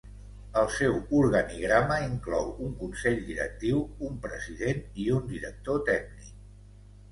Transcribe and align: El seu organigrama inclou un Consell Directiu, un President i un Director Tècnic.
El 0.59 0.69
seu 0.75 0.95
organigrama 1.17 1.97
inclou 2.05 2.49
un 2.69 2.73
Consell 2.81 3.21
Directiu, 3.29 3.85
un 4.09 4.19
President 4.27 4.83
i 5.07 5.09
un 5.21 5.31
Director 5.37 5.81
Tècnic. 5.95 6.35